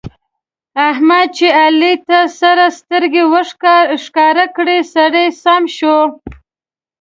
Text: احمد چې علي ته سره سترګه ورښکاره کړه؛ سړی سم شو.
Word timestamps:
احمد 0.89 1.27
چې 1.37 1.47
علي 1.61 1.93
ته 2.07 2.19
سره 2.39 2.65
سترګه 2.79 3.21
ورښکاره 3.33 4.45
کړه؛ 4.55 4.77
سړی 4.93 5.27
سم 5.43 5.63
شو. 5.77 5.97